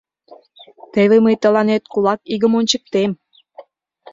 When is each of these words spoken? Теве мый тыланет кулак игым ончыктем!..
Теве 0.93 1.17
мый 1.25 1.35
тыланет 1.43 1.83
кулак 1.91 2.19
игым 2.33 2.53
ончыктем!.. 2.59 3.11